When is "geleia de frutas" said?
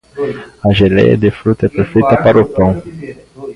0.73-1.71